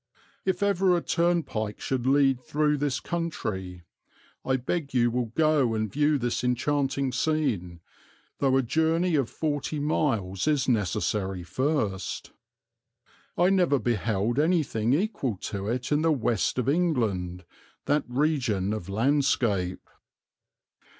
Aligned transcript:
If 0.45 0.63
ever 0.63 0.97
a 0.97 1.01
turnpike 1.01 1.79
should 1.79 2.07
lead 2.07 2.43
through 2.43 2.77
this 2.79 2.99
country, 2.99 3.83
I 4.43 4.55
beg 4.55 4.95
you 4.95 5.11
will 5.11 5.27
go 5.27 5.75
and 5.75 5.93
view 5.93 6.17
this 6.17 6.43
enchanting 6.43 7.11
scene, 7.11 7.81
though 8.39 8.57
a 8.57 8.63
journey 8.63 9.13
of 9.13 9.29
forty 9.29 9.77
miles 9.79 10.47
is 10.47 10.67
necessary 10.67 11.43
first. 11.43 12.31
I 13.37 13.51
never 13.51 13.77
beheld 13.77 14.39
anything 14.39 14.93
equal 14.93 15.37
to 15.51 15.67
it 15.67 15.91
in 15.91 16.01
the 16.01 16.11
West 16.11 16.57
of 16.57 16.67
England, 16.67 17.45
that 17.85 18.03
region 18.07 18.73
of 18.73 18.89
landscape." 18.89 19.87